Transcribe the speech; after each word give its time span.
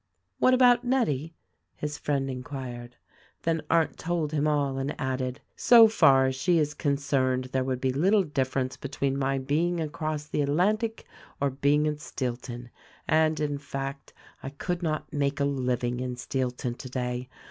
"What 0.39 0.55
about 0.55 0.83
Nettie?" 0.83 1.35
his 1.75 1.99
friend 1.99 2.27
inquired. 2.27 2.95
Then 3.43 3.61
Arndt 3.69 3.97
told 3.99 4.31
him 4.31 4.47
all 4.47 4.79
and 4.79 4.99
added, 4.99 5.41
"So 5.55 5.87
far 5.87 6.25
as 6.25 6.33
she 6.35 6.57
is 6.57 6.73
con 6.73 6.95
cerned 6.95 7.51
there 7.51 7.63
would 7.63 7.79
be 7.79 7.93
little 7.93 8.23
difference 8.23 8.77
between 8.77 9.15
my 9.15 9.37
being 9.37 9.79
across 9.79 10.25
the 10.25 10.41
Atlantic 10.41 11.05
or 11.39 11.51
being 11.51 11.85
at 11.85 11.99
Steelton. 11.99 12.71
And, 13.07 13.39
in 13.39 13.59
fact, 13.59 14.11
I 14.41 14.49
could 14.49 14.81
not 14.81 15.13
make 15.13 15.39
a 15.39 15.45
living 15.45 15.99
in 15.99 16.15
Steelton 16.15 16.77
today. 16.79 17.29